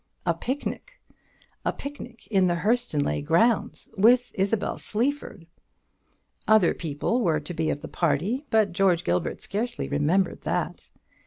A 0.25 0.33
picnic! 0.33 0.99
a 1.63 1.71
picnic 1.71 2.25
in 2.31 2.47
the 2.47 2.55
Hurstonleigh 2.55 3.21
grounds, 3.23 3.87
with 3.95 4.31
Isabel 4.33 4.79
Sleaford! 4.79 5.45
Other 6.47 6.73
people 6.73 7.21
were 7.21 7.39
to 7.39 7.53
be 7.53 7.69
of 7.69 7.81
the 7.81 7.87
party; 7.87 8.43
but 8.49 8.71
George 8.73 9.03
Gilbert 9.03 9.41
scarcely 9.41 9.87
remembered 9.87 10.41
that. 10.41 10.89